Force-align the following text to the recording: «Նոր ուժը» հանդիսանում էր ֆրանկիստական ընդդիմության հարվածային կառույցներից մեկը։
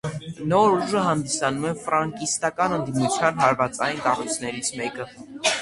«Նոր 0.53 0.71
ուժը» 0.77 1.03
հանդիսանում 1.07 1.67
էր 1.71 1.75
ֆրանկիստական 1.83 2.75
ընդդիմության 2.79 3.39
հարվածային 3.45 4.03
կառույցներից 4.09 4.73
մեկը։ 4.81 5.09